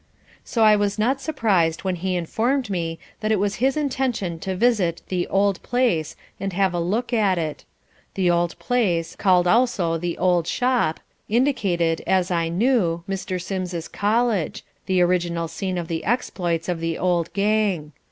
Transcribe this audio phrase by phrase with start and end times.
[0.43, 4.55] So I was not surprised when he informed me that it was his intention to
[4.55, 7.65] visit "the old place" and have a look at it.
[8.15, 13.39] The "old place," called also the "old shop," indicated, as I knew, Mr.
[13.39, 17.91] Sims's college, the original scene of the exploits of the old gang.